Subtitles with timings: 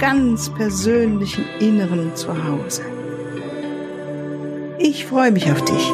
[0.00, 2.82] ganz persönlichen Inneren Zuhause.
[4.78, 5.92] Ich freue mich auf dich.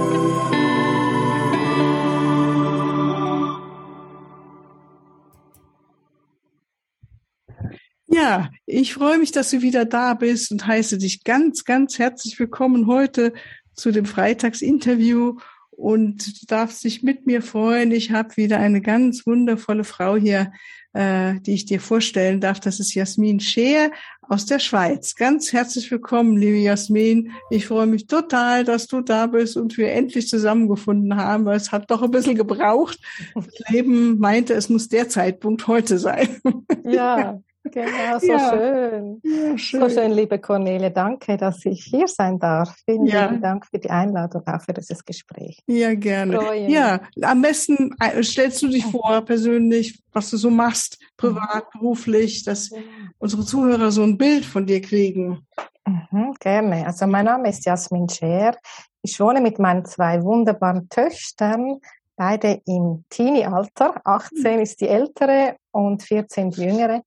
[8.07, 12.39] Ja, ich freue mich, dass du wieder da bist und heiße dich ganz, ganz herzlich
[12.39, 13.33] willkommen heute
[13.75, 15.37] zu dem Freitagsinterview
[15.77, 17.93] und du darfst dich mit mir freuen.
[17.93, 20.53] Ich habe wieder eine ganz wundervolle Frau hier,
[20.95, 22.61] äh, die ich dir vorstellen darf.
[22.61, 23.91] Das ist Jasmin Scheer
[24.23, 25.15] aus der Schweiz.
[25.15, 27.33] Ganz herzlich willkommen, liebe Jasmin.
[27.51, 31.73] Ich freue mich total, dass du da bist und wir endlich zusammengefunden haben, weil es
[31.73, 32.99] hat doch ein bisschen gebraucht.
[33.35, 36.41] Das Leben meinte, es muss der Zeitpunkt heute sein.
[36.85, 37.41] Ja,
[37.73, 38.51] Genau, so ja.
[38.51, 39.21] schön.
[39.23, 39.81] Ja, schön.
[39.81, 40.91] So schön, liebe Cornelia.
[40.91, 42.75] Danke, dass ich hier sein darf.
[42.85, 43.27] Vielen ja.
[43.27, 45.63] lieben Dank für die Einladung, auch für dieses Gespräch.
[45.67, 46.41] Ja, gerne.
[46.41, 46.71] Freuen.
[46.71, 51.79] Ja, am besten äh, stellst du dich vor, persönlich, was du so machst, privat, mhm.
[51.79, 52.71] beruflich, dass
[53.19, 55.47] unsere Zuhörer so ein Bild von dir kriegen.
[55.87, 56.87] Mhm, gerne.
[56.87, 58.57] Also mein Name ist Jasmin Scher.
[59.03, 61.81] Ich wohne mit meinen zwei wunderbaren Töchtern,
[62.17, 64.01] beide im Teenie-Alter.
[64.05, 67.03] 18 ist die ältere und 14 die jüngere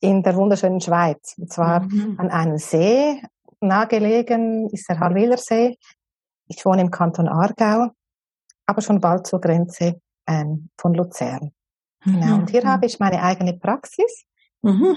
[0.00, 1.34] in der wunderschönen Schweiz.
[1.38, 2.16] Und zwar mhm.
[2.18, 3.22] an einem See,
[3.60, 5.76] nahegelegen ist der Harwiler See.
[6.48, 7.90] Ich wohne im Kanton Aargau,
[8.66, 11.52] aber schon bald zur Grenze ähm, von Luzern.
[12.04, 12.20] Mhm.
[12.20, 12.34] Genau.
[12.36, 14.24] Und hier habe ich meine eigene Praxis.
[14.62, 14.96] Mhm.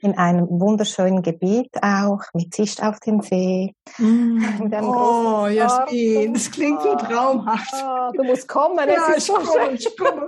[0.00, 3.74] In einem wunderschönen Gebiet auch, mit Sicht auf den See.
[3.96, 4.44] Mm.
[4.82, 7.72] Oh, Jasmin, das klingt so traumhaft.
[7.72, 9.74] Oh, du musst kommen, ja, es ist so schön.
[9.76, 10.26] Ich komme.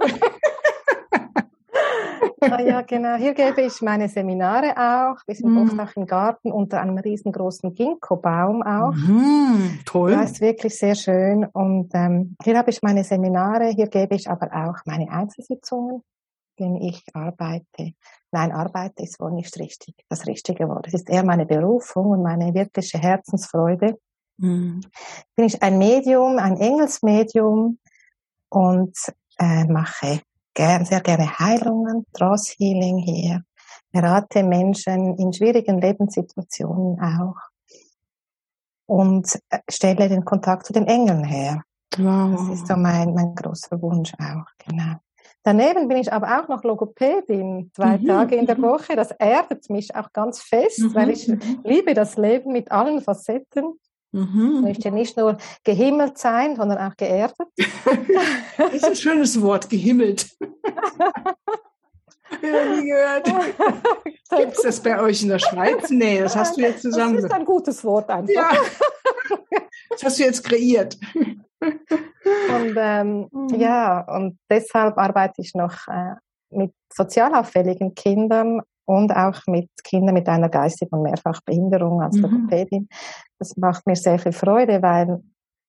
[2.41, 3.16] Ah, ja, genau.
[3.16, 5.22] Hier gebe ich meine Seminare auch.
[5.26, 5.58] Wir sind mm.
[5.58, 8.94] oft auch im Garten unter einem riesengroßen Ginkgo-Baum auch.
[8.94, 10.12] Mm, toll.
[10.12, 11.44] Das ist wirklich sehr schön.
[11.44, 13.69] Und ähm, hier habe ich meine Seminare.
[13.69, 16.02] Hier gebe ich aber auch meine Einzelsitzungen,
[16.58, 17.92] wenn ich arbeite.
[18.32, 20.86] Nein, arbeite ist wohl nicht richtig, das richtige Wort.
[20.88, 23.98] Es ist eher meine Berufung und meine wirkliche Herzensfreude.
[24.38, 24.80] Mm.
[25.34, 27.78] Bin ich ein Medium, ein Engelsmedium
[28.50, 28.97] und
[29.38, 30.20] äh, mache
[30.56, 33.43] sehr gerne Heilungen, Trance Healing hier,
[33.93, 37.37] berate Menschen in schwierigen Lebenssituationen auch
[38.87, 41.62] und äh, stelle den Kontakt zu den Engeln her.
[41.99, 42.49] Wow.
[42.49, 44.97] Das ist so mein, mein großer Wunsch auch, genau.
[45.43, 48.06] Daneben bin ich aber auch noch Logopädin, zwei mhm.
[48.06, 48.62] Tage in der mhm.
[48.62, 48.97] Woche.
[48.97, 50.95] Das erdet mich auch ganz fest, mhm.
[50.95, 51.61] weil ich mhm.
[51.62, 53.78] liebe das Leben mit allen Facetten.
[54.16, 54.54] Mhm.
[54.56, 57.37] Ich möchte nicht nur gehimmelt sein, sondern auch geerdet.
[58.56, 60.27] das ist ein schönes Wort, gehimmelt.
[62.43, 63.27] Nie gehört.
[64.37, 65.91] Gibt es das bei euch in der Schweiz?
[65.91, 67.16] Nee, das hast du jetzt zusammen.
[67.16, 68.32] Das ist ein gutes Wort einfach.
[68.32, 68.50] Ja.
[69.91, 70.98] Das hast du jetzt kreiert.
[71.60, 73.48] Und ähm, mhm.
[73.54, 76.15] ja, und deshalb arbeite ich noch äh,
[76.50, 82.22] mit sozial auffälligen Kindern und auch mit Kindern mit einer geistigen Mehrfachbehinderung als mhm.
[82.22, 82.88] Logopädin.
[83.38, 85.22] Das macht mir sehr viel Freude, weil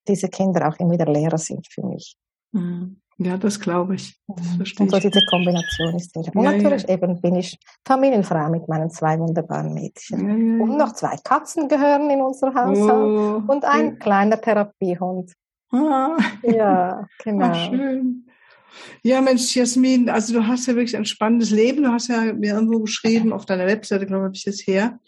[0.07, 2.15] diese Kinder auch immer wieder Lehrer sind für mich.
[2.53, 3.01] Mhm.
[3.19, 4.15] Ja, das glaube ich.
[4.27, 4.57] Das mhm.
[4.57, 6.35] verstehe und so diese Kombination ist sehr.
[6.35, 6.89] Und ja, natürlich ja.
[6.89, 10.59] eben bin ich Familienfrau mit meinen zwei wunderbaren Mädchen.
[10.59, 13.51] Ja, und noch zwei Katzen gehören in unser Haushalt oh.
[13.51, 15.33] und ein kleiner Therapiehund.
[15.71, 16.15] Ah.
[16.43, 17.47] Ja, genau.
[17.47, 18.26] Ach, schön.
[19.03, 21.83] Ja, Mensch, Jasmin, also du hast ja wirklich ein spannendes Leben.
[21.83, 24.99] Du hast ja mir irgendwo geschrieben, auf deiner Webseite, glaube ich, ist her,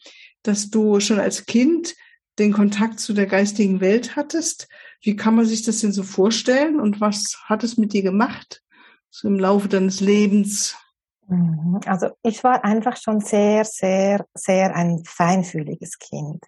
[0.44, 1.96] dass du schon als Kind
[2.40, 4.68] den Kontakt zu der geistigen Welt hattest.
[5.02, 8.62] Wie kann man sich das denn so vorstellen und was hat es mit dir gemacht,
[9.10, 10.76] so im Laufe deines Lebens?
[11.28, 11.80] Mhm.
[11.86, 16.44] Also ich war einfach schon sehr, sehr, sehr ein feinfühliges Kind.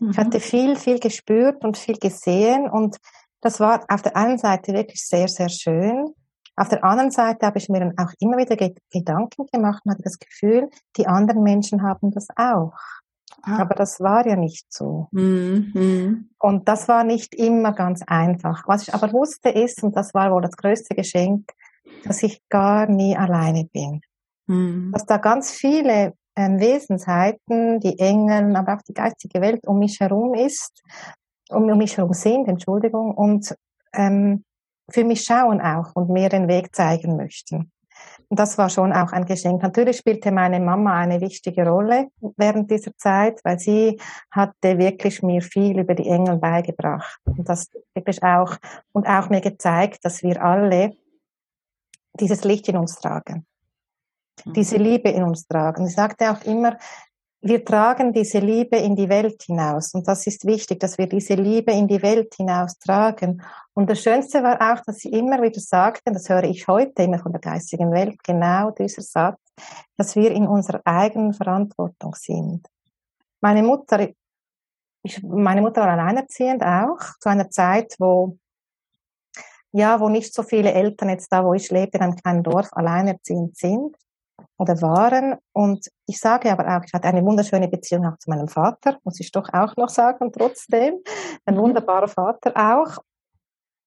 [0.00, 0.10] Mhm.
[0.10, 2.96] Ich hatte viel, viel gespürt und viel gesehen und
[3.40, 6.14] das war auf der einen Seite wirklich sehr, sehr schön.
[6.56, 8.56] Auf der anderen Seite habe ich mir dann auch immer wieder
[8.90, 12.72] Gedanken gemacht und hatte das Gefühl, die anderen Menschen haben das auch.
[13.42, 13.58] Ah.
[13.58, 15.08] Aber das war ja nicht so.
[15.12, 16.30] Mhm.
[16.38, 18.66] Und das war nicht immer ganz einfach.
[18.66, 21.52] Was ich aber wusste ist, und das war wohl das größte Geschenk,
[22.04, 24.00] dass ich gar nie alleine bin.
[24.46, 24.92] Mhm.
[24.92, 30.00] Dass da ganz viele ähm, Wesensheiten, die Engel, aber auch die geistige Welt um mich
[30.00, 30.82] herum ist,
[31.50, 33.54] um, um mich herum sind, Entschuldigung, und
[33.92, 34.44] ähm,
[34.90, 37.72] für mich schauen auch und mir den Weg zeigen möchten.
[38.28, 39.62] das war schon auch ein Geschenk.
[39.62, 44.00] Natürlich spielte meine Mama eine wichtige Rolle während dieser Zeit, weil sie
[44.30, 47.20] hatte wirklich mir viel über die Engel beigebracht.
[47.24, 48.56] Und das wirklich auch,
[48.92, 50.96] und auch mir gezeigt, dass wir alle
[52.18, 53.46] dieses Licht in uns tragen.
[54.44, 54.84] Diese mhm.
[54.84, 55.86] Liebe in uns tragen.
[55.86, 56.78] Sie sagte auch immer,
[57.48, 59.94] wir tragen diese Liebe in die Welt hinaus.
[59.94, 63.42] Und das ist wichtig, dass wir diese Liebe in die Welt hinaus tragen.
[63.74, 67.18] Und das Schönste war auch, dass sie immer wieder sagten, das höre ich heute immer
[67.18, 69.38] von der geistigen Welt, genau dieser Satz,
[69.96, 72.66] dass wir in unserer eigenen Verantwortung sind.
[73.40, 74.08] Meine Mutter,
[75.02, 78.38] ich, meine Mutter war alleinerziehend auch, zu einer Zeit, wo
[79.72, 82.68] ja, wo nicht so viele Eltern jetzt da, wo ich lebe, in einem kleinen Dorf
[82.72, 83.94] alleinerziehend sind
[84.58, 85.36] oder waren.
[85.52, 89.20] Und ich sage aber auch, ich hatte eine wunderschöne Beziehung auch zu meinem Vater, muss
[89.20, 91.00] ich doch auch noch sagen, trotzdem.
[91.44, 91.60] Ein mhm.
[91.60, 92.98] wunderbarer Vater auch.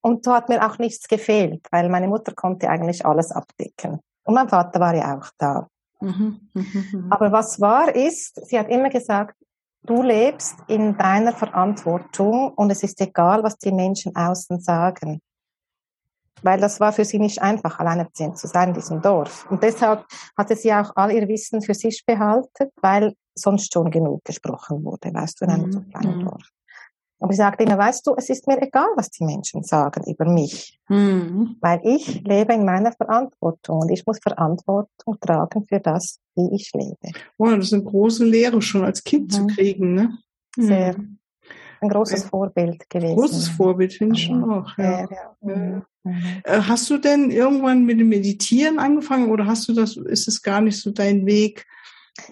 [0.01, 3.99] Und so hat mir auch nichts gefehlt, weil meine Mutter konnte eigentlich alles abdecken.
[4.23, 5.67] Und mein Vater war ja auch da.
[5.99, 6.49] Mhm.
[6.53, 7.07] Mhm.
[7.09, 9.35] Aber was wahr ist, sie hat immer gesagt,
[9.83, 15.21] du lebst in deiner Verantwortung und es ist egal, was die Menschen außen sagen
[16.43, 19.45] weil das war für sie nicht einfach, alleinerziehend zu sein in diesem Dorf.
[19.49, 20.05] Und deshalb
[20.37, 25.13] hatte sie auch all ihr Wissen für sich behalten, weil sonst schon genug gesprochen wurde,
[25.13, 25.71] weißt du, in einem mhm.
[25.71, 26.25] so kleinen mhm.
[26.25, 26.49] Dorf.
[27.21, 30.23] Aber sie sagte immer, weißt du, es ist mir egal, was die Menschen sagen über
[30.25, 31.57] mich, mhm.
[31.59, 36.71] weil ich lebe in meiner Verantwortung und ich muss Verantwortung tragen für das, wie ich
[36.73, 37.11] lebe.
[37.37, 39.35] Wow, das ist eine große Lehre schon als Kind mhm.
[39.35, 40.17] zu kriegen, ne?
[40.55, 40.97] Sehr.
[40.97, 41.18] Mhm
[41.81, 43.15] ein großes Vorbild gewesen.
[43.15, 44.77] Großes Vorbild, finde ich schon auch.
[44.77, 45.01] Ja.
[45.01, 45.35] Ja, ja.
[45.41, 45.83] Mhm.
[46.43, 50.41] Äh, hast du denn irgendwann mit dem Meditieren angefangen oder hast du das, ist es
[50.41, 51.65] gar nicht so dein Weg?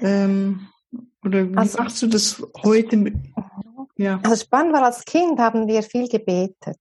[0.02, 0.68] Ähm,
[1.24, 3.16] oder wie also, machst du das heute mit?
[3.98, 4.20] Ja.
[4.24, 6.80] Also spannend war, als Kind haben wir viel gebetet.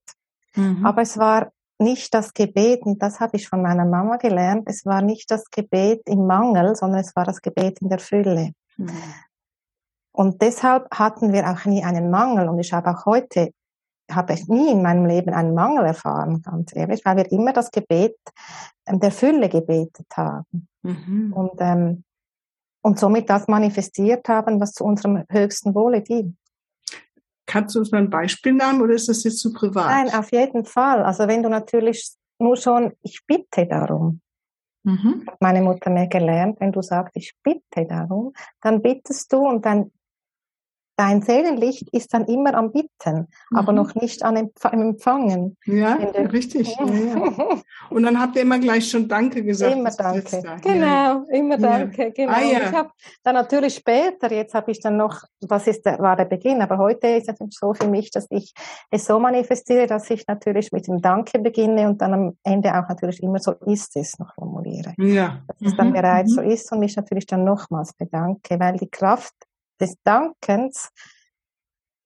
[0.54, 0.84] Mhm.
[0.84, 4.86] Aber es war nicht das Gebet, und das habe ich von meiner Mama gelernt, es
[4.86, 8.52] war nicht das Gebet im Mangel, sondern es war das Gebet in der Fülle.
[8.76, 8.90] Mhm.
[10.16, 12.48] Und deshalb hatten wir auch nie einen Mangel.
[12.48, 13.52] Und ich habe auch heute,
[14.10, 17.70] habe ich nie in meinem Leben einen Mangel erfahren, ganz ehrlich, weil wir immer das
[17.70, 18.16] Gebet
[18.86, 20.68] ähm, der Fülle gebetet haben.
[20.82, 21.34] Mhm.
[21.34, 22.04] Und, ähm,
[22.80, 26.38] und somit das manifestiert haben, was zu unserem höchsten Wohle dient.
[27.44, 29.84] Kannst du uns mal ein Beispiel nennen oder ist das jetzt zu privat?
[29.84, 31.04] Nein, auf jeden Fall.
[31.04, 34.22] Also wenn du natürlich nur schon, ich bitte darum,
[34.86, 35.24] Mhm.
[35.26, 39.66] Hat meine Mutter mir gelernt, wenn du sagst, ich bitte darum, dann bittest du und
[39.66, 39.90] dann
[40.96, 43.56] dein Seelenlicht ist dann immer am Bitten, mhm.
[43.56, 45.56] aber noch nicht an Empf Empfangen.
[45.64, 46.76] Ja, richtig.
[46.78, 47.60] Ja, ja.
[47.90, 49.76] Und dann habt ihr immer gleich schon Danke gesagt.
[49.76, 50.42] Immer Danke.
[50.62, 51.24] Genau, ja.
[51.30, 52.12] immer Danke.
[52.12, 52.32] Genau.
[52.32, 52.58] Ah, ja.
[52.60, 52.90] Ich habe
[53.22, 56.78] dann natürlich später, jetzt habe ich dann noch, das ist der, war der Beginn, aber
[56.78, 58.54] heute ist es so für mich, dass ich
[58.90, 62.88] es so manifestiere, dass ich natürlich mit dem Danke beginne und dann am Ende auch
[62.88, 64.94] natürlich immer so ist es noch formuliere.
[64.98, 65.42] Ja.
[65.46, 65.94] Dass es dann mhm.
[65.94, 66.34] bereits mhm.
[66.34, 69.34] so ist und mich natürlich dann nochmals bedanke, weil die Kraft
[69.80, 70.90] des Dankens,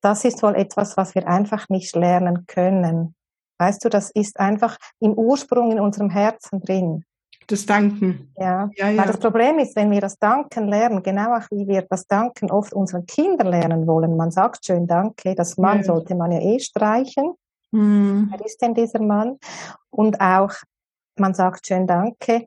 [0.01, 3.15] das ist wohl etwas, was wir einfach nicht lernen können.
[3.59, 7.05] Weißt du, das ist einfach im Ursprung in unserem Herzen drin.
[7.47, 8.31] Das Danken.
[8.37, 8.69] Ja.
[8.75, 8.97] ja, ja.
[8.97, 12.49] Weil das Problem ist, wenn wir das Danken lernen, genau auch wie wir das Danken
[12.49, 14.15] oft unseren Kindern lernen wollen.
[14.15, 15.83] Man sagt schön Danke, das Mann ja.
[15.83, 17.33] sollte man ja eh streichen.
[17.71, 18.29] Mhm.
[18.31, 19.37] Wer ist denn dieser Mann?
[19.89, 20.53] Und auch,
[21.17, 22.45] man sagt schön Danke,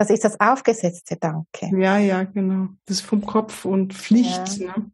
[0.00, 1.68] das ist das aufgesetzte Danke.
[1.78, 2.68] Ja, ja, genau.
[2.86, 4.56] Das ist vom Kopf und Pflicht.
[4.56, 4.68] Ja.
[4.78, 4.90] Ne?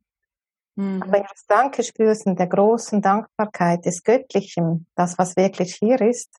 [0.74, 1.00] Mhm.
[1.00, 5.76] Aber wenn du das Danke spürst in der großen Dankbarkeit des Göttlichen, das, was wirklich
[5.76, 6.36] hier ist,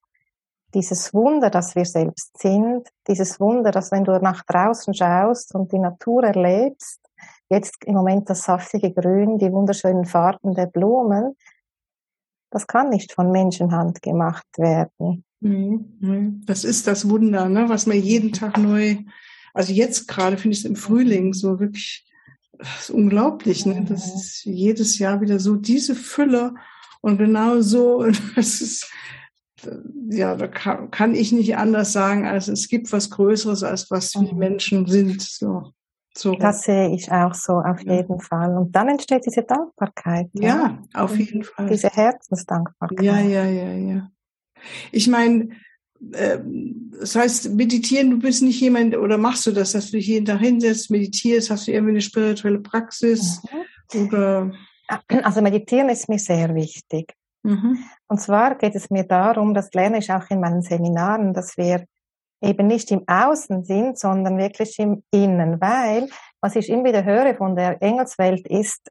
[0.74, 5.72] dieses Wunder, das wir selbst sind, dieses Wunder, dass wenn du nach draußen schaust und
[5.72, 7.00] die Natur erlebst,
[7.48, 11.38] jetzt im Moment das saftige Grün, die wunderschönen Farben der Blumen,
[12.50, 15.24] das kann nicht von Menschenhand gemacht werden.
[15.40, 16.42] Mhm, mhm.
[16.46, 18.96] Das ist das Wunder, ne, was man jeden Tag neu,
[19.54, 22.06] also jetzt gerade finde ich es im Frühling so wirklich
[22.90, 23.84] unglaublich, ne?
[23.88, 26.54] Das ist jedes Jahr wieder so diese Fülle
[27.00, 28.04] und genau so,
[28.36, 28.90] das ist,
[30.10, 34.14] ja, da kann, kann ich nicht anders sagen, als es gibt was Größeres, als was
[34.14, 34.38] wir mhm.
[34.38, 35.22] Menschen sind.
[35.22, 35.72] So.
[36.18, 36.34] So.
[36.34, 37.94] Das sehe ich auch so, auf ja.
[37.94, 38.56] jeden Fall.
[38.56, 40.28] Und dann entsteht diese Dankbarkeit.
[40.32, 41.68] Ja, ja auf jeden Fall.
[41.68, 43.00] Diese Herzensdankbarkeit.
[43.00, 44.10] Ja, ja, ja, ja.
[44.90, 45.50] Ich meine,
[46.12, 46.38] äh,
[46.98, 50.26] das heißt, meditieren, du bist nicht jemand, oder machst du das, dass du dich jeden
[50.26, 53.40] Tag hinsetzt, meditierst, hast du irgendwie eine spirituelle Praxis?
[53.94, 54.06] Mhm.
[54.06, 54.52] Oder?
[55.22, 57.14] Also meditieren ist mir sehr wichtig.
[57.44, 57.78] Mhm.
[58.08, 61.84] Und zwar geht es mir darum, das lerne ich auch in meinen Seminaren, dass wir
[62.40, 66.08] eben nicht im Außen sind, sondern wirklich im Innen, weil
[66.40, 68.90] was ich immer wieder höre von der Engelswelt ist,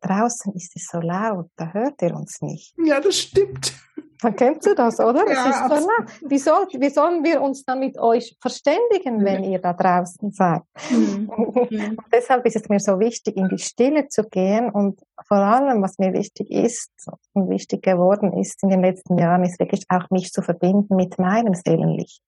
[0.00, 2.74] draußen ist es so laut, da hört ihr uns nicht.
[2.84, 3.74] Ja, das stimmt.
[4.22, 5.24] Dann kennst du das, oder?
[5.24, 9.24] Das Ja, ist so, na, wie, soll, wie sollen wir uns dann mit euch verständigen,
[9.24, 10.62] wenn ihr da draußen seid?
[10.90, 11.28] Mhm.
[11.28, 15.82] Und deshalb ist es mir so wichtig, in die Stille zu gehen und vor allem,
[15.82, 16.90] was mir wichtig ist
[17.34, 21.18] und wichtig geworden ist in den letzten Jahren, ist wirklich auch mich zu verbinden mit
[21.18, 22.22] meinem Seelenlicht,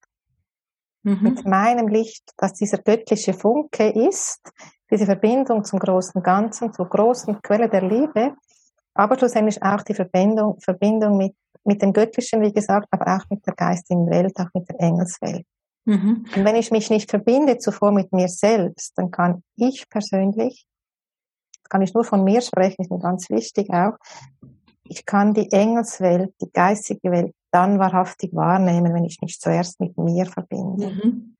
[1.03, 1.19] Mhm.
[1.21, 4.41] mit meinem Licht, dass dieser göttliche Funke ist,
[4.91, 8.35] diese Verbindung zum großen Ganzen, zur großen Quelle der Liebe,
[8.93, 13.45] aber schlussendlich auch die Verbindung, Verbindung mit, mit dem Göttlichen, wie gesagt, aber auch mit
[13.45, 15.45] der geistigen Welt, auch mit der Engelswelt.
[15.85, 16.25] Mhm.
[16.35, 20.65] Und wenn ich mich nicht verbinde zuvor mit mir selbst, dann kann ich persönlich,
[21.63, 23.93] das kann ich nur von mir sprechen, ist mir ganz wichtig auch,
[24.89, 29.97] ich kann die Engelswelt, die geistige Welt dann wahrhaftig wahrnehmen, wenn ich mich zuerst mit
[29.97, 30.89] mir verbinde.
[30.89, 31.35] Mhm.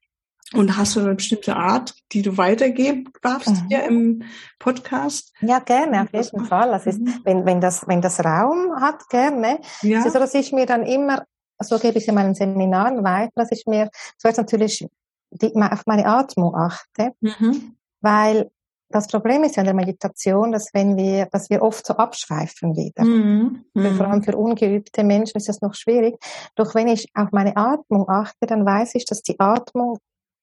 [0.54, 3.68] Und hast du eine bestimmte Art, die du weitergeben darfst Mhm.
[3.68, 4.24] hier im
[4.58, 5.32] Podcast?
[5.42, 6.72] Ja, gerne, auf jeden Fall.
[6.72, 7.20] Das ist, Mhm.
[7.24, 9.60] wenn, wenn das, wenn das Raum hat, gerne.
[9.84, 10.00] Ja.
[10.00, 11.24] Es ist so, dass ich mir dann immer,
[11.62, 14.88] so gebe ich in meinen Seminaren weiter, dass ich mir zuerst natürlich
[15.32, 17.76] die, auf meine Atmung achte, Mhm.
[18.02, 18.50] weil
[18.90, 22.76] das Problem ist ja in der Meditation, dass wenn wir, dass wir oft so abschweifen
[22.76, 23.04] wieder.
[23.06, 23.66] Mhm.
[23.76, 24.24] Für- Vor allem Mhm.
[24.24, 26.18] für ungeübte Menschen ist das noch schwierig.
[26.56, 29.98] Doch wenn ich auf meine Atmung achte, dann weiß ich, dass die Atmung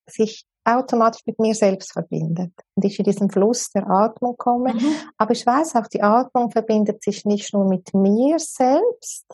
[0.08, 2.52] sich automatisch mit mir selbst verbindet.
[2.74, 4.74] Und ich in diesen Fluss der Atmung komme.
[4.74, 4.94] Mhm.
[5.16, 9.26] Aber ich weiß auch, die Atmung verbindet sich nicht nur mit mir selbst,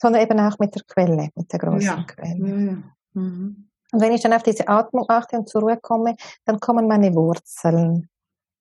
[0.00, 2.04] sondern eben auch mit der Quelle, mit der großen Ja.
[2.04, 2.48] Quelle.
[2.48, 2.76] Ja.
[3.14, 3.68] Mhm.
[3.92, 7.14] Und wenn ich dann auf diese Atmung achte und zur Ruhe komme, dann kommen meine
[7.14, 8.08] Wurzeln.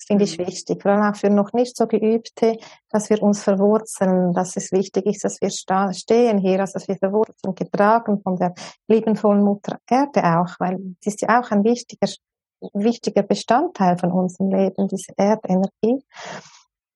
[0.03, 0.47] Das finde ich Mhm.
[0.47, 0.81] wichtig.
[0.81, 2.57] Vor allem auch für noch nicht so geübte,
[2.89, 6.97] dass wir uns verwurzeln, dass es wichtig ist, dass wir stehen hier, also dass wir
[6.97, 8.53] verwurzeln, getragen von der
[8.89, 12.11] liebenvollen Mutter Erde auch, weil es ist ja auch ein wichtiger,
[12.73, 16.03] wichtiger Bestandteil von unserem Leben, diese Erdenergie.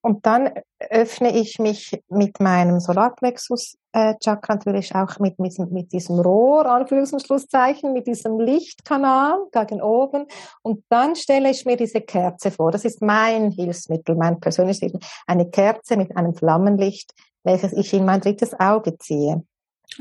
[0.08, 0.50] Und dann
[0.88, 7.20] öffne ich mich mit meinem Solarplexus-Chakra natürlich auch mit, mit, mit diesem Rohr, Anführungs- und
[7.20, 10.24] Schlusszeichen, mit diesem Lichtkanal gegen oben.
[10.62, 12.70] Und dann stelle ich mir diese Kerze vor.
[12.70, 15.06] Das ist mein Hilfsmittel, mein persönliches Hilfsmittel.
[15.26, 17.12] Eine Kerze mit einem Flammenlicht,
[17.44, 19.44] welches ich in mein drittes Auge ziehe.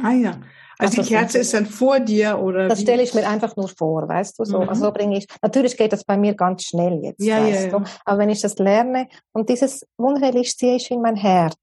[0.02, 0.40] Ah ja.
[0.80, 2.84] Also, Also die Kerze ist dann vor dir oder Das wie?
[2.84, 4.62] stelle ich mir einfach nur vor, weißt du, so.
[4.62, 4.70] Mhm.
[4.70, 7.72] Also so bringe ich, natürlich geht das bei mir ganz schnell jetzt, Ja, ja, weißt
[7.72, 7.80] ja.
[7.80, 7.86] du.
[8.06, 11.56] Aber wenn ich das lerne und dieses Licht ziehe ich in mein Herz.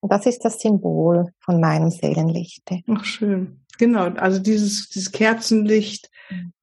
[0.00, 2.80] Und das ist das Symbol von meinem Seelenlichte.
[2.90, 3.60] Ach, schön.
[3.78, 6.10] Genau, also dieses, dieses Kerzenlicht,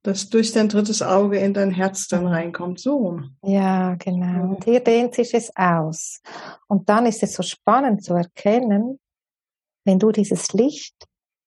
[0.03, 2.79] das durch dein drittes Auge in dein Herz dann reinkommt.
[2.79, 3.19] So.
[3.43, 4.55] Ja, genau.
[4.55, 6.21] Und hier dehnt sich es aus.
[6.67, 8.99] Und dann ist es so spannend zu erkennen,
[9.85, 10.95] wenn du dieses Licht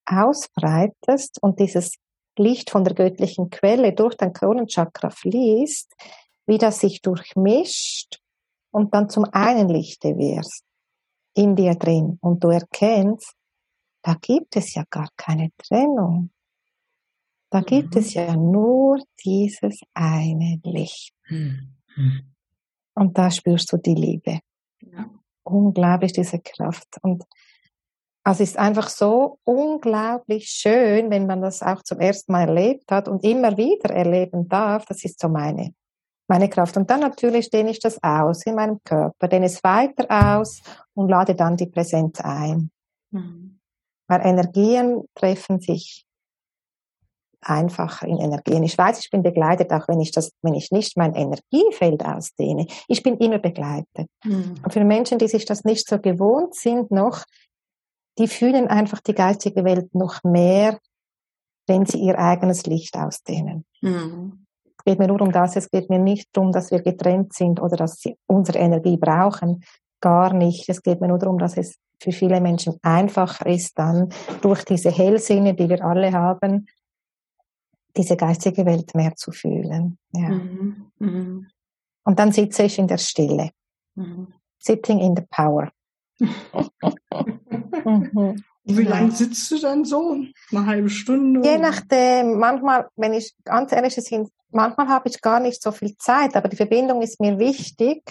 [0.07, 1.97] ausbreitest und dieses
[2.37, 5.93] Licht von der göttlichen Quelle durch dein Kronenchakra fließt,
[6.47, 8.21] wie das sich durchmischt
[8.71, 10.65] und dann zum einen Lichte wirst
[11.35, 13.35] in dir drin und du erkennst,
[14.03, 16.31] da gibt es ja gar keine Trennung.
[17.51, 18.01] Da gibt Mhm.
[18.01, 21.15] es ja nur dieses eine Licht.
[22.95, 24.41] Und da spürst du die Liebe.
[24.81, 25.09] Ja.
[25.45, 26.89] Unglaublich diese Kraft.
[27.03, 27.25] Und
[28.25, 32.91] also es ist einfach so unglaublich schön, wenn man das auch zum ersten Mal erlebt
[32.91, 34.87] hat und immer wieder erleben darf.
[34.87, 35.75] Das ist so meine,
[36.27, 36.79] meine Kraft.
[36.79, 40.07] Und dann natürlich dehne ich das aus in meinem Körper, dehne es weiter
[40.39, 40.63] aus
[40.95, 42.71] und lade dann die Präsenz ein.
[43.11, 43.61] Mhm.
[44.09, 46.07] Weil Energien treffen sich
[47.47, 48.63] einfacher in Energien.
[48.63, 52.67] Ich weiß, ich bin begleitet, auch wenn ich das, wenn ich nicht mein Energiefeld ausdehne.
[52.89, 54.09] Ich bin immer begleitet.
[54.25, 54.55] Mhm.
[54.63, 57.25] Und für Menschen, die sich das nicht so gewohnt sind noch,
[58.19, 60.79] die fühlen einfach die geistige Welt noch mehr,
[61.67, 63.65] wenn sie ihr eigenes Licht ausdehnen.
[63.81, 64.47] Mhm.
[64.79, 67.61] Es geht mir nur um das, es geht mir nicht darum, dass wir getrennt sind
[67.61, 69.65] oder dass sie unsere Energie brauchen.
[70.01, 70.69] Gar nicht.
[70.69, 74.11] Es geht mir nur darum, dass es für viele Menschen einfacher ist, dann
[74.43, 76.67] durch diese Hellsinne, die wir alle haben,
[77.97, 79.99] diese geistige Welt mehr zu fühlen.
[80.13, 80.29] Ja.
[80.29, 80.91] Mhm.
[80.99, 81.49] Mhm.
[82.05, 83.51] Und dann sitze ich in der Stille.
[83.95, 84.35] Mhm.
[84.59, 85.71] Sitting in the power.
[88.65, 90.17] Wie lange sitzt du dann so?
[90.51, 91.47] Eine halbe Stunde?
[91.49, 95.97] Je nachdem, manchmal, wenn ich ganz ehrlich bin, manchmal habe ich gar nicht so viel
[95.99, 98.03] Zeit, aber die Verbindung ist mir wichtig.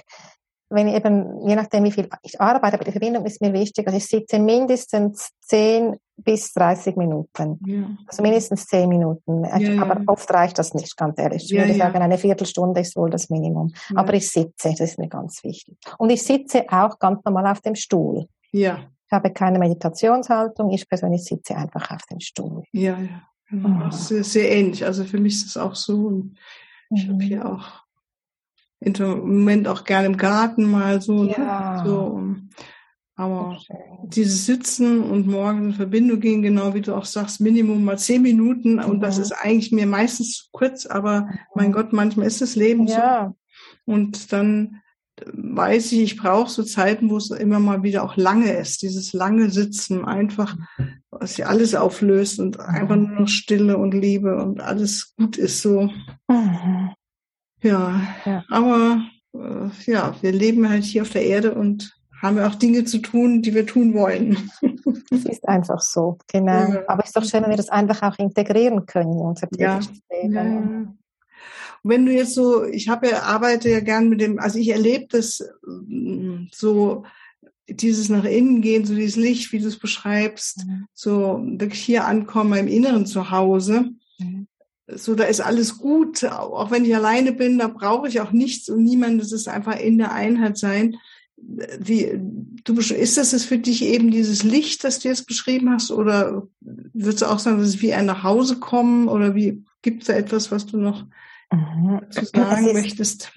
[0.70, 3.86] Wenn eben, je nachdem, wie viel ich arbeite, aber die Verbindung ist mir wichtig.
[3.88, 7.60] Also ich sitze mindestens 10 bis 30 Minuten.
[7.66, 7.90] Ja.
[8.08, 9.44] Also mindestens 10 Minuten.
[9.46, 9.82] Ja, ja.
[9.82, 11.44] aber oft reicht das nicht, ganz ehrlich.
[11.46, 11.86] Ich Ja, würde ja.
[11.86, 13.74] sagen, eine Viertelstunde ist wohl das Minimum.
[13.90, 13.98] Ja.
[13.98, 15.78] Aber ich sitze, das ist mir ganz wichtig.
[15.98, 18.28] Und ich sitze auch ganz normal auf dem Stuhl.
[18.52, 20.70] ja, Ich habe keine Meditationshaltung.
[20.72, 22.64] Ich persönlich sitze einfach auf dem Stuhl.
[22.72, 23.22] ja, ja.
[23.50, 23.86] Genau.
[23.86, 24.84] Das ist sehr ähnlich.
[24.84, 26.08] Also für mich ist es auch so.
[26.08, 26.38] Und
[26.90, 27.20] ich habe Mhm.
[27.22, 27.66] hier auch
[28.80, 31.26] im Moment auch gerne im Garten mal so.
[31.26, 31.84] Ja.
[31.84, 31.90] Ne?
[31.90, 32.50] so um,
[33.16, 33.60] Aber
[34.04, 38.24] dieses Sitzen und morgen in Verbindung gehen, genau wie du auch sagst, Minimum mal zehn
[38.24, 38.80] Minuten.
[38.80, 42.88] Und das ist eigentlich mir meistens zu kurz, aber mein Gott, manchmal ist das Leben
[42.88, 43.34] ja.
[43.86, 43.94] so.
[43.94, 44.82] Und dann
[45.32, 48.82] weiß ich, ich brauche so Zeiten, wo es immer mal wieder auch lange ist.
[48.82, 50.58] Dieses lange Sitzen, einfach,
[51.12, 55.62] was ja alles auflöst und einfach nur noch Stille und Liebe und alles gut ist
[55.62, 55.92] so.
[56.28, 56.92] Mhm.
[57.62, 59.04] Ja, ja, aber
[59.34, 63.00] äh, ja, wir leben halt hier auf der Erde und haben wir auch Dinge zu
[63.00, 64.50] tun, die wir tun wollen.
[65.10, 66.74] Das ist einfach so, genau.
[66.74, 66.84] Ja.
[66.88, 70.02] Aber es ist doch schön, wenn wir das einfach auch integrieren können in unser tägliches
[70.10, 70.22] ja.
[70.22, 70.34] Leben.
[70.34, 70.96] Ja.
[71.84, 75.08] Wenn du jetzt so, ich habe ja, arbeite ja gern mit dem, also ich erlebe
[75.10, 77.04] das mm, so,
[77.68, 80.88] dieses nach innen gehen, so dieses Licht, wie du es beschreibst, mhm.
[80.94, 83.92] so wirklich hier ankommen im Inneren zu Hause.
[84.18, 84.48] Mhm.
[84.88, 88.70] So, da ist alles gut, auch wenn ich alleine bin, da brauche ich auch nichts
[88.70, 90.98] und niemand, das ist einfach in der Einheit sein
[91.80, 92.20] wie,
[92.64, 96.44] du, ist das es für dich eben dieses Licht, das du jetzt beschrieben hast, oder
[96.62, 100.08] würdest du auch sagen, das ist wie ein nach Hause kommen, oder wie, gibt es
[100.08, 101.06] da etwas, was du noch
[101.52, 102.02] mhm.
[102.02, 103.32] dazu sagen ist, möchtest?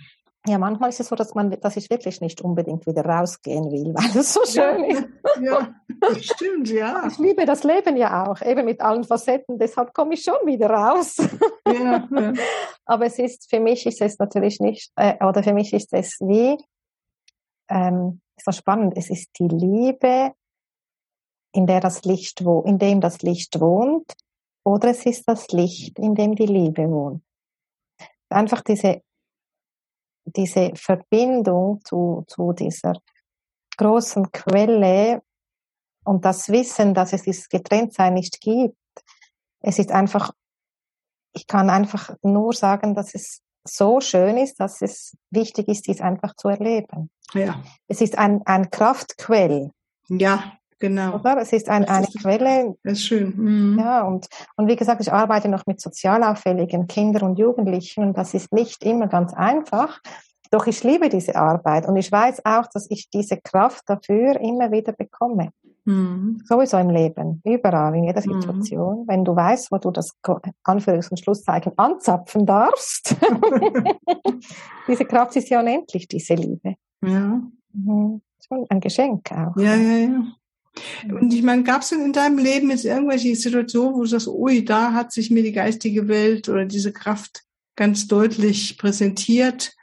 [0.48, 3.94] Ja, manchmal ist es so, dass man, dass ich wirklich nicht unbedingt wieder rausgehen will,
[3.94, 5.08] weil es so schön ja, ist.
[5.42, 7.08] Ja, das stimmt, ja.
[7.08, 10.70] Ich liebe das Leben ja auch, eben mit allen Facetten, deshalb komme ich schon wieder
[10.70, 11.16] raus.
[11.66, 12.32] Ja, ja.
[12.86, 16.16] Aber es ist, für mich ist es natürlich nicht, äh, oder für mich ist es
[16.20, 16.56] wie,
[17.68, 18.94] ähm, ist so spannend.
[18.96, 20.34] Es ist die Liebe,
[21.52, 24.12] in der das Licht wo, in dem das Licht wohnt,
[24.64, 27.22] oder es ist das Licht, in dem die Liebe wohnt.
[28.28, 29.02] Einfach diese,
[30.24, 32.94] diese Verbindung zu, zu dieser
[33.76, 35.22] großen Quelle
[36.04, 38.76] und das Wissen, dass es dieses Getrenntsein nicht gibt.
[39.60, 40.32] Es ist einfach,
[41.32, 46.00] ich kann einfach nur sagen, dass es so schön ist, dass es wichtig ist, dies
[46.00, 47.10] einfach zu erleben.
[47.34, 47.62] Ja.
[47.88, 49.70] Es ist ein, ein Kraftquell.
[50.08, 51.16] Ja, genau.
[51.16, 51.38] Oder?
[51.38, 52.76] Es ist ein, eine ist, Quelle.
[52.84, 53.34] Das ist schön.
[53.36, 53.78] Mhm.
[53.78, 58.34] Ja, und, und wie gesagt, ich arbeite noch mit sozialauffälligen Kindern und Jugendlichen und das
[58.34, 60.00] ist nicht immer ganz einfach.
[60.50, 64.70] Doch ich liebe diese Arbeit und ich weiß auch, dass ich diese Kraft dafür immer
[64.70, 65.50] wieder bekomme.
[65.86, 66.42] Mhm.
[66.44, 68.40] Sowieso im Leben, überall, in jeder mhm.
[68.40, 69.00] Situation.
[69.00, 69.08] Mhm.
[69.08, 70.12] Wenn du weißt, wo du das
[70.64, 73.16] Anführungs- und Schlusszeichen anzapfen darfst.
[74.88, 76.74] diese Kraft ist ja unendlich, diese Liebe.
[77.04, 77.40] Ja.
[77.72, 78.20] Mhm.
[78.46, 79.56] Schon ein Geschenk auch.
[79.56, 80.24] Ja, ja, ja.
[81.04, 84.28] Und ich meine, gab es denn in deinem Leben jetzt irgendwelche Situationen, wo du sagst,
[84.28, 87.44] ui, da hat sich mir die geistige Welt oder diese Kraft
[87.76, 89.75] ganz deutlich präsentiert?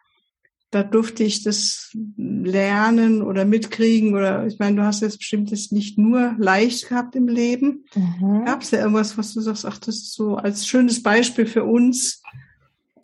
[0.74, 5.72] Da durfte ich das lernen oder mitkriegen oder ich meine, du hast jetzt bestimmt das
[5.72, 7.86] nicht nur leicht gehabt im Leben.
[7.94, 8.46] Mhm.
[8.46, 11.64] Gab es ja irgendwas, was du sagst, ach, das ist so als schönes Beispiel für
[11.64, 12.24] uns?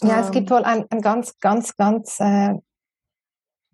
[0.02, 2.56] Ja, ähm, es gibt wohl ein, ein ganz, ganz, ganz, äh,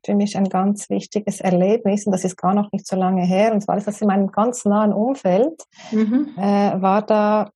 [0.06, 3.54] für mich ein ganz wichtiges Erlebnis und das ist gar noch nicht so lange her
[3.54, 6.32] und zwar ist das in meinem ganz nahen Umfeld, mhm.
[6.38, 7.50] äh, war da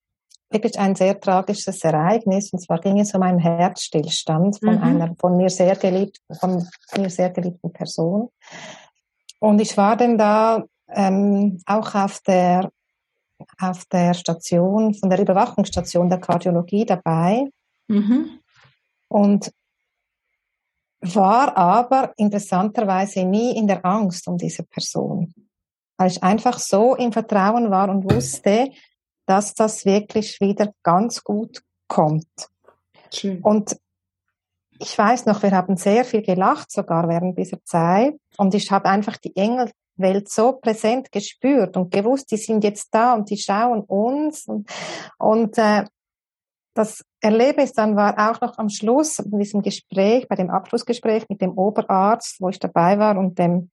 [0.50, 2.52] wirklich ein sehr tragisches Ereignis.
[2.52, 4.84] Und zwar ging es um einen Herzstillstand von mhm.
[4.84, 8.30] einer von mir sehr geliebten, von mir sehr geliebten Person.
[9.40, 12.72] Und ich war dann da ähm, auch auf der
[13.58, 17.46] auf der Station, von der Überwachungsstation der Kardiologie dabei.
[17.88, 18.40] Mhm.
[19.08, 19.52] Und
[21.02, 25.34] war aber interessanterweise nie in der Angst um diese Person,
[25.98, 28.70] weil ich einfach so im Vertrauen war und wusste,
[29.30, 32.50] dass das wirklich wieder ganz gut kommt.
[33.14, 33.42] Schön.
[33.42, 33.78] Und
[34.80, 38.16] ich weiß noch, wir haben sehr viel gelacht, sogar während dieser Zeit.
[38.38, 43.14] Und ich habe einfach die Engelwelt so präsent gespürt und gewusst, die sind jetzt da
[43.14, 44.48] und die schauen uns.
[44.48, 44.68] Und,
[45.20, 45.86] und äh,
[46.74, 51.42] das Erlebnis dann war auch noch am Schluss in diesem Gespräch, bei dem Abschlussgespräch mit
[51.42, 53.70] dem Oberarzt, wo ich dabei war und dem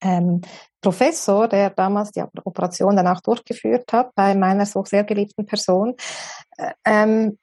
[0.00, 0.40] ähm,
[0.80, 5.94] Professor, der damals die Operation dann auch durchgeführt hat bei meiner so sehr geliebten Person,
[6.56, 7.38] äh, ähm,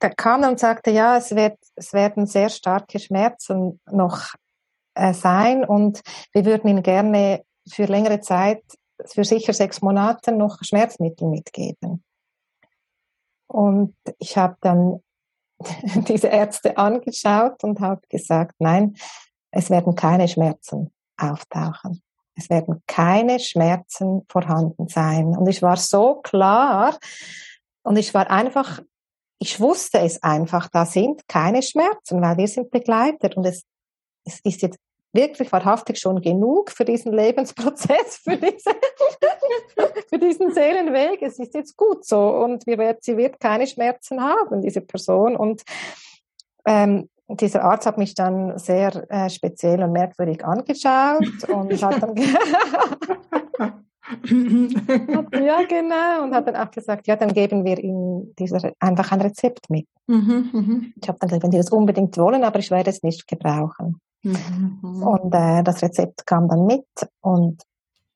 [0.00, 4.34] der kam und sagte, ja, es wird, es werden sehr starke Schmerzen noch
[4.94, 6.02] äh, sein und
[6.32, 8.62] wir würden Ihnen gerne für längere Zeit,
[9.06, 12.04] für sicher sechs Monate noch Schmerzmittel mitgeben.
[13.46, 15.00] Und ich habe dann
[16.08, 18.96] diese Ärzte angeschaut und habe gesagt, nein,
[19.50, 22.02] es werden keine Schmerzen auftauchen.
[22.36, 25.28] Es werden keine Schmerzen vorhanden sein.
[25.36, 26.98] Und ich war so klar
[27.82, 28.80] und ich war einfach,
[29.38, 33.64] ich wusste es einfach, da sind keine Schmerzen, weil wir sind begleitet und es,
[34.24, 34.78] es ist jetzt
[35.12, 38.70] wirklich wahrhaftig schon genug für diesen Lebensprozess, für, diese,
[40.10, 41.22] für diesen Seelenweg.
[41.22, 45.36] Es ist jetzt gut so und wir sie wird keine Schmerzen haben, diese Person.
[45.36, 45.62] Und
[46.66, 52.14] ähm, dieser Arzt hat mich dann sehr äh, speziell und merkwürdig angeschaut und hat dann
[55.32, 59.20] ja genau und hat dann auch gesagt, ja, dann geben wir Ihnen dieser, einfach ein
[59.20, 59.88] Rezept mit.
[60.06, 60.92] Mhm, mhm.
[61.00, 64.00] ich habe dann gesagt, wenn Sie das unbedingt wollen, aber ich werde es nicht gebrauchen.
[64.22, 65.02] Mhm, mhm.
[65.02, 66.86] und äh, das Rezept kam dann mit
[67.20, 67.62] und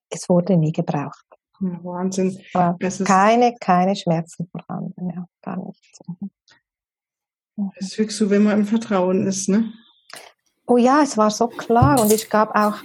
[0.09, 1.25] es wurde nie gebraucht.
[1.61, 2.38] Wahnsinn.
[3.05, 6.01] keine, keine Schmerzen vorhanden, ja, gar nichts.
[7.79, 9.73] Das fügst du, wenn man im Vertrauen ist, ne?
[10.66, 12.77] Oh ja, es war so klar und ich gab auch,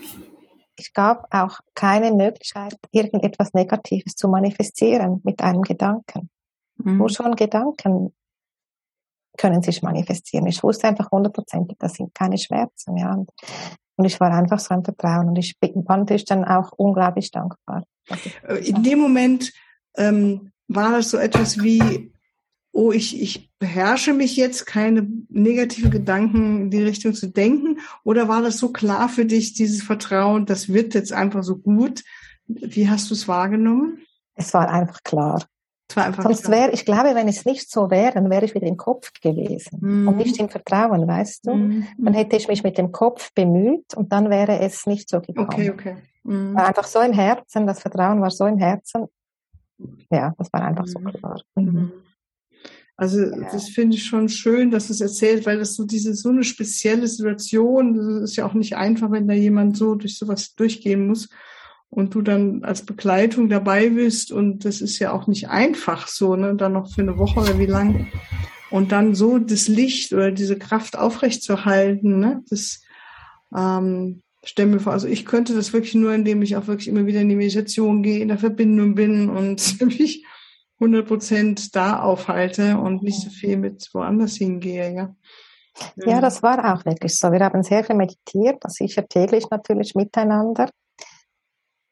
[0.75, 6.29] ich gab auch keine Möglichkeit, irgendetwas Negatives zu manifestieren mit einem Gedanken.
[6.77, 6.97] Mhm.
[6.97, 8.13] Nur schon Gedanken
[9.37, 10.47] können sich manifestieren.
[10.47, 13.13] Ich wusste einfach hundertprozentig, das sind keine Schmerzen, ja.
[13.13, 13.29] Und,
[13.97, 17.83] und ich war einfach so im Vertrauen und ich war natürlich dann auch unglaublich dankbar.
[18.47, 19.53] Äh, in dem Moment
[19.97, 22.11] ähm, war das so etwas wie
[22.75, 27.79] oh, ich, ich beherrsche mich jetzt, keine negative Gedanken in die Richtung zu denken?
[28.03, 32.03] Oder war das so klar für dich, dieses Vertrauen, das wird jetzt einfach so gut?
[32.47, 33.99] Wie hast du es wahrgenommen?
[34.35, 35.41] Es war einfach klar.
[35.89, 38.53] Es war einfach Sonst wäre, ich glaube, wenn es nicht so wäre, dann wäre ich
[38.53, 40.07] wieder im Kopf gewesen mhm.
[40.09, 41.53] und nicht im Vertrauen, weißt du?
[41.53, 41.87] Mhm.
[41.97, 45.47] Dann hätte ich mich mit dem Kopf bemüht und dann wäre es nicht so gekommen.
[45.47, 45.95] Okay, okay.
[46.23, 46.55] Mhm.
[46.55, 49.05] War einfach so im Herzen, das Vertrauen war so im Herzen.
[50.11, 51.11] Ja, das war einfach so mhm.
[51.13, 51.41] klar.
[51.55, 51.91] Mhm.
[52.97, 53.49] Also ja.
[53.51, 57.07] das finde ich schon schön, dass es erzählt, weil das so diese so eine spezielle
[57.07, 61.29] Situation, das ist ja auch nicht einfach, wenn da jemand so durch sowas durchgehen muss
[61.89, 66.35] und du dann als Begleitung dabei bist und das ist ja auch nicht einfach so,
[66.37, 68.07] ne, dann noch für eine Woche oder wie lang
[68.71, 72.81] und dann so das Licht oder diese Kraft aufrechtzuerhalten, ne, das
[73.55, 77.05] ähm, stell mir vor, also ich könnte das wirklich nur, indem ich auch wirklich immer
[77.05, 80.23] wieder in die Meditation gehe, in der Verbindung bin und mich
[80.79, 85.15] 100 Prozent da aufhalte und nicht so viel mit woanders hingehe, ja.
[85.97, 87.31] Ja, das war auch wirklich so.
[87.31, 90.69] Wir haben sehr viel meditiert, sicher täglich natürlich miteinander.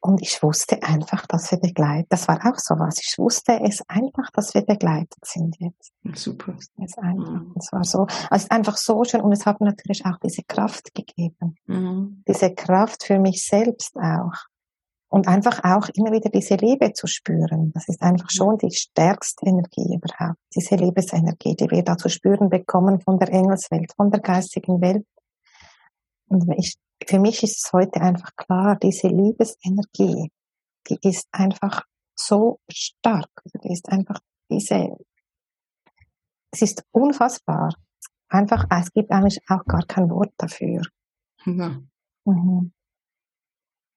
[0.00, 2.08] Und ich wusste einfach, dass wir begleitet.
[2.10, 2.98] Das war auch so was.
[3.00, 5.92] Ich wusste es einfach, dass wir begleitet sind jetzt.
[6.14, 6.54] Super.
[6.58, 7.30] Es einfach.
[7.30, 7.54] Mhm.
[7.58, 8.06] Es war so.
[8.28, 11.56] Also einfach so schön und es hat mir natürlich auch diese Kraft gegeben.
[11.66, 12.22] Mhm.
[12.28, 14.34] Diese Kraft für mich selbst auch.
[15.08, 17.72] Und einfach auch immer wieder diese Liebe zu spüren.
[17.72, 20.40] Das ist einfach schon die stärkste Energie überhaupt.
[20.54, 25.06] Diese Liebesenergie, die wir da zu spüren bekommen von der Engelswelt, von der geistigen Welt.
[26.26, 30.32] Und ich, für mich ist es heute einfach klar, diese Liebesenergie,
[30.88, 31.84] die ist einfach
[32.16, 33.30] so stark.
[33.62, 34.18] Die ist einfach
[34.50, 34.96] diese,
[36.50, 37.74] es ist unfassbar.
[38.28, 40.82] Einfach, es gibt eigentlich auch gar kein Wort dafür.
[41.44, 41.80] Ja.
[42.24, 42.72] Mhm.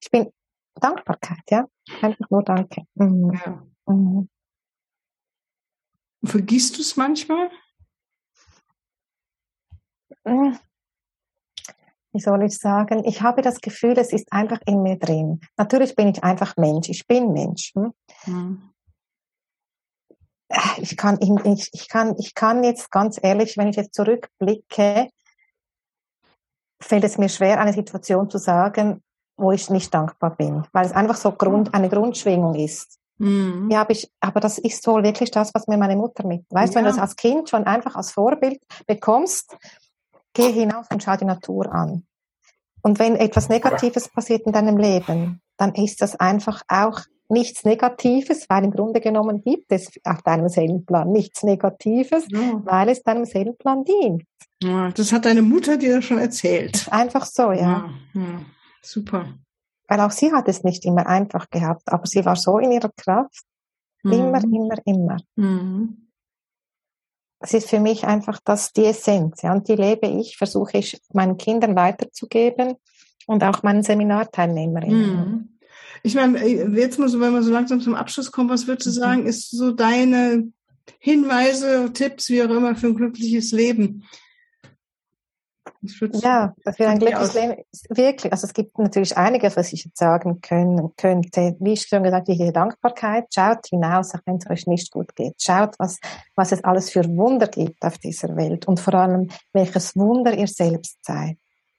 [0.00, 0.30] Ich bin
[0.78, 1.66] Dankbarkeit, ja.
[2.02, 2.82] Einfach nur Danke.
[2.94, 3.32] Mhm.
[3.44, 3.66] Ja.
[3.86, 4.28] Mhm.
[6.24, 7.50] Vergisst du es manchmal?
[10.24, 10.58] Hm.
[12.12, 13.04] Wie soll ich sagen?
[13.04, 15.40] Ich habe das Gefühl, es ist einfach in mir drin.
[15.56, 16.88] Natürlich bin ich einfach Mensch.
[16.88, 17.72] Ich bin Mensch.
[17.74, 17.92] Hm?
[18.26, 18.70] Mhm.
[20.78, 25.10] Ich kann, ich, ich, kann, ich kann jetzt ganz ehrlich, wenn ich jetzt zurückblicke,
[26.80, 29.02] fällt es mir schwer, eine Situation zu sagen,
[29.38, 32.98] wo ich nicht dankbar bin, weil es einfach so Grund, eine Grundschwingung ist.
[33.18, 33.68] Mhm.
[33.70, 36.44] Ja, aber, ich, aber das ist wohl wirklich das, was mir meine Mutter mit.
[36.50, 36.84] Weißt du, ja.
[36.84, 39.56] wenn du das als Kind schon einfach als Vorbild bekommst,
[40.34, 42.04] geh hinaus und schau die Natur an.
[42.82, 48.46] Und wenn etwas Negatives passiert in deinem Leben, dann ist das einfach auch nichts Negatives,
[48.48, 52.62] weil im Grunde genommen gibt es auf deinem Seelenplan nichts Negatives, ja.
[52.64, 54.22] weil es deinem Seelenplan dient.
[54.62, 56.86] Ja, das hat deine Mutter dir schon erzählt.
[56.90, 57.90] Einfach so, ja.
[58.14, 58.40] ja
[58.82, 59.34] Super.
[59.88, 62.90] Weil auch sie hat es nicht immer einfach gehabt, aber sie war so in ihrer
[62.96, 63.44] Kraft.
[64.02, 64.12] Mhm.
[64.12, 65.16] Immer, immer, immer.
[65.36, 66.08] Mhm.
[67.40, 69.42] Das ist für mich einfach das, die Essenz.
[69.42, 72.74] Ja, und die lebe ich, versuche ich meinen Kindern weiterzugeben
[73.26, 75.16] und auch meinen Seminarteilnehmerinnen.
[75.16, 75.58] Mhm.
[76.02, 78.86] Ich meine, äh, jetzt mal so, wenn wir so langsam zum Abschluss kommen, was würdest
[78.86, 78.94] du mhm.
[78.94, 80.52] sagen, ist so deine
[80.98, 84.04] Hinweise, Tipps, wie auch immer, für ein glückliches Leben?
[86.22, 87.56] Ja, dass wir ein glückliches Leben,
[87.90, 91.56] wirklich, also es gibt natürlich einiges, was ich jetzt sagen können, könnte.
[91.60, 95.34] Wie ich schon gesagt, die Dankbarkeit, schaut hinaus, auch wenn es euch nicht gut geht.
[95.40, 95.98] Schaut, was,
[96.34, 100.48] was es alles für Wunder gibt auf dieser Welt und vor allem, welches Wunder ihr
[100.48, 101.36] selbst seid.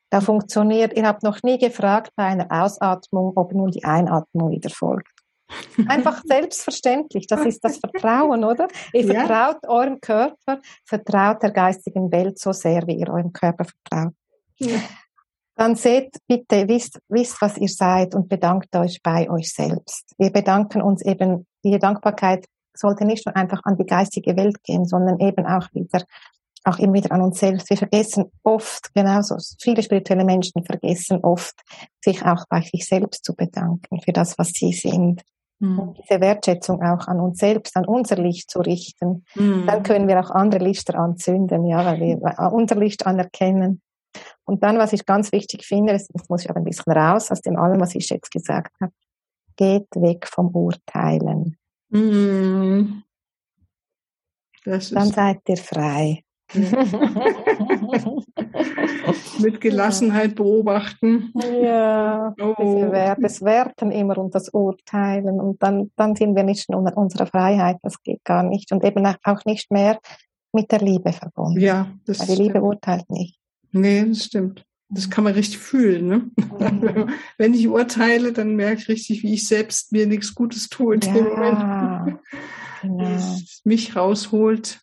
[0.10, 4.70] Da funktioniert, ihr habt noch nie gefragt bei einer Ausatmung, ob nun die Einatmung wieder
[4.70, 5.19] folgt.
[5.88, 7.28] Einfach selbstverständlich.
[7.28, 8.68] Das ist das Vertrauen, oder?
[8.94, 9.26] Ihr ja.
[9.26, 14.14] vertraut eurem Körper, vertraut der geistigen Welt so sehr, wie ihr eurem Körper vertraut.
[14.58, 14.80] Ja.
[15.56, 20.14] Dann seht bitte, wisst, wisst, was ihr seid und bedankt euch bei euch selbst.
[20.18, 24.86] Wir bedanken uns eben, die Dankbarkeit sollte nicht nur einfach an die geistige Welt gehen,
[24.86, 26.06] sondern eben auch wieder
[26.64, 27.70] auch immer wieder an uns selbst.
[27.70, 31.56] Wir vergessen oft, genauso viele spirituelle Menschen vergessen oft,
[32.04, 35.22] sich auch bei sich selbst zu bedanken für das, was sie sind.
[35.60, 35.80] Mhm.
[35.80, 39.26] Und diese Wertschätzung auch an uns selbst, an unser Licht zu richten.
[39.36, 39.66] Mhm.
[39.68, 43.82] Dann können wir auch andere Lichter anzünden, ja, weil wir unser Licht anerkennen.
[44.46, 47.42] Und dann, was ich ganz wichtig finde, das muss ich aber ein bisschen raus aus
[47.42, 48.92] dem allem, was ich jetzt gesagt habe,
[49.56, 51.58] geht weg vom Urteilen.
[51.90, 53.04] Mhm.
[54.66, 56.24] dann seid ihr frei.
[59.40, 61.32] Mit Gelassenheit beobachten.
[61.62, 62.92] Ja, oh.
[63.20, 65.40] das Werten immer und das Urteilen.
[65.40, 67.78] Und dann, dann sind wir nicht in unserer Freiheit.
[67.82, 68.72] Das geht gar nicht.
[68.72, 70.00] Und eben auch nicht mehr
[70.54, 71.60] mit der Liebe verbunden.
[71.60, 73.40] Ja, das Weil die Liebe urteilt nicht.
[73.72, 74.66] Nee, das stimmt.
[74.92, 76.08] Das kann man richtig fühlen.
[76.08, 76.32] Ne?
[76.60, 77.10] Mhm.
[77.38, 81.02] Wenn ich urteile, dann merke ich richtig, wie ich selbst mir nichts Gutes tue in
[81.02, 82.20] ja, dem Moment.
[82.82, 83.38] Genau.
[83.64, 84.82] Mich rausholt.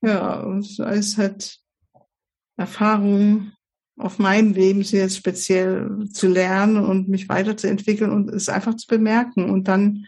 [0.00, 1.58] Ja, und es hat
[2.56, 3.52] Erfahrung
[3.96, 9.50] auf meinem Leben jetzt speziell zu lernen und mich weiterzuentwickeln und es einfach zu bemerken
[9.50, 10.06] und dann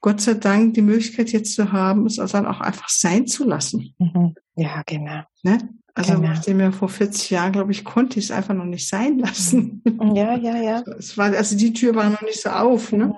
[0.00, 3.94] Gott sei Dank die Möglichkeit jetzt zu haben, es dann auch einfach sein zu lassen.
[3.98, 4.34] Mhm.
[4.54, 5.22] Ja, genau.
[5.42, 5.58] Ne?
[5.94, 6.28] Also genau.
[6.28, 9.82] nachdem ja vor 40 Jahren, glaube ich, konnte ich es einfach noch nicht sein lassen.
[10.14, 10.84] Ja, ja, ja.
[10.98, 13.14] Es war, also die Tür war noch nicht so auf, ne?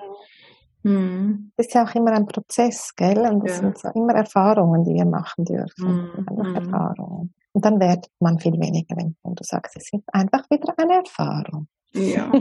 [0.83, 1.51] Mhm.
[1.57, 3.19] Das ist ja auch immer ein Prozess, gell?
[3.19, 3.63] Und das ja.
[3.63, 6.09] sind so immer Erfahrungen, die wir machen dürfen.
[6.27, 6.55] Mhm.
[6.55, 7.33] Erfahrungen.
[7.59, 11.67] Und dann wird man viel weniger, wenn du sagst, es ist einfach wieder eine Erfahrung.
[11.91, 12.31] Ja,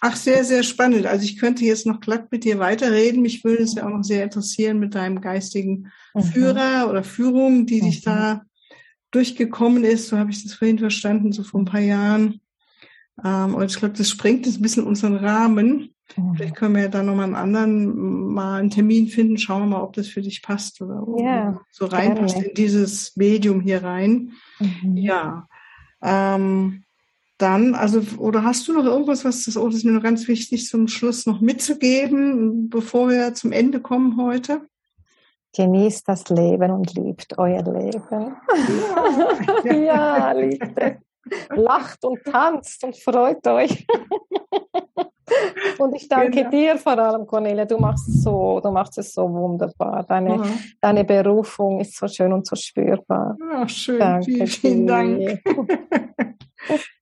[0.00, 1.04] ach, sehr, sehr spannend.
[1.04, 3.20] Also ich könnte jetzt noch glatt mit dir weiterreden.
[3.20, 6.22] Mich würde es ja auch noch sehr interessieren mit deinem geistigen mhm.
[6.22, 7.84] Führer oder Führung, die mhm.
[7.84, 8.40] dich da
[9.10, 10.08] durchgekommen ist.
[10.08, 12.40] So habe ich das vorhin verstanden, so vor ein paar Jahren.
[13.22, 15.94] Ähm, und ich glaube, das sprengt jetzt ein bisschen unseren Rahmen.
[16.34, 19.38] Vielleicht können wir ja da nochmal einen anderen, mal einen Termin finden.
[19.38, 23.60] Schauen wir mal, ob das für dich passt oder ja, so reinpasst in dieses Medium
[23.60, 24.32] hier rein.
[24.58, 24.96] Mhm.
[24.96, 25.48] Ja.
[26.02, 26.84] Ähm,
[27.38, 30.26] dann, also, oder hast du noch irgendwas, was das, oh, das ist mir noch ganz
[30.26, 34.66] wichtig zum Schluss noch mitzugeben, bevor wir zum Ende kommen heute?
[35.54, 38.02] Genießt das Leben und liebt euer Leben.
[39.64, 40.96] Ja, ja liebt es.
[41.50, 43.86] Lacht und tanzt und freut euch.
[45.78, 46.50] Und ich danke genau.
[46.50, 47.64] dir vor allem, Cornelia.
[47.64, 50.04] Du machst so, du machst es so wunderbar.
[50.04, 50.44] Deine, mhm.
[50.80, 53.36] deine Berufung ist so schön und so spürbar.
[53.52, 53.98] Ach, schön.
[53.98, 55.40] Danke vielen, vielen Dank.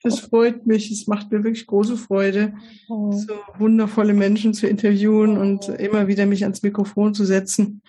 [0.02, 0.90] Das freut mich.
[0.90, 2.52] Es macht mir wirklich große Freude,
[2.88, 3.12] mhm.
[3.12, 7.80] so wundervolle Menschen zu interviewen und immer wieder mich ans Mikrofon zu setzen.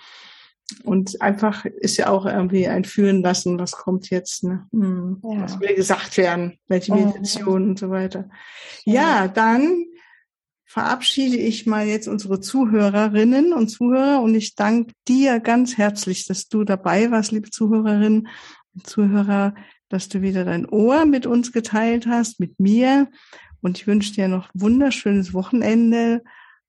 [0.83, 4.67] Und einfach ist ja auch irgendwie ein Fühlen lassen, was kommt jetzt, ne?
[4.71, 5.41] Hm, ja.
[5.41, 7.69] Was will gesagt werden, welche Meditation mhm.
[7.71, 8.29] und so weiter.
[8.83, 9.85] Ja, dann
[10.75, 16.49] verabschiede ich mal jetzt unsere Zuhörerinnen und Zuhörer und ich danke dir ganz herzlich, dass
[16.49, 18.27] du dabei warst, liebe Zuhörerinnen
[18.73, 19.55] und Zuhörer,
[19.87, 23.07] dass du wieder dein Ohr mit uns geteilt hast, mit mir.
[23.61, 26.21] Und ich wünsche dir noch wunderschönes Wochenende.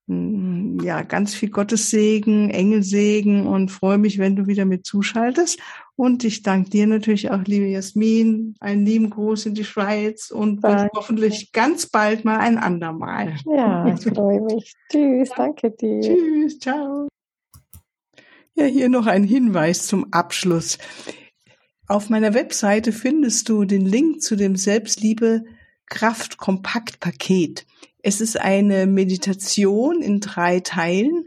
[0.06, 5.58] Mm, ja, ganz viel Gottessegen, Engelsegen und freue mich, wenn du wieder mit zuschaltest.
[5.96, 10.62] Und ich danke dir natürlich auch, liebe Jasmin, einen lieben Gruß in die Schweiz und
[10.94, 13.36] hoffentlich ganz bald mal ein andermal.
[13.46, 14.74] Ja, ich freue mich.
[14.92, 16.00] Tschüss, danke dir.
[16.02, 17.08] Tschüss, ciao.
[18.54, 20.78] Ja, hier noch ein Hinweis zum Abschluss.
[21.88, 25.44] Auf meiner Webseite findest du den Link zu dem Selbstliebe
[25.86, 27.64] Kraft Kompakt Paket.
[28.02, 31.26] Es ist eine Meditation in drei Teilen